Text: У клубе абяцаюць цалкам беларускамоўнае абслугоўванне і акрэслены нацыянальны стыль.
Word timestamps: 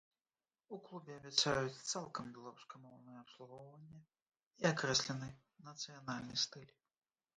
У 0.75 0.77
клубе 0.85 1.11
абяцаюць 1.17 1.83
цалкам 1.99 2.31
беларускамоўнае 2.37 3.17
абслугоўванне 3.19 4.01
і 4.65 4.69
акрэслены 4.73 5.29
нацыянальны 5.69 6.35
стыль. 6.47 6.71